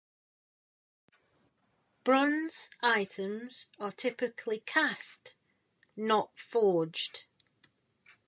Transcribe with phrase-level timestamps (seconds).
[2.03, 5.35] Bronze items are typically cast,
[5.95, 7.25] not forged.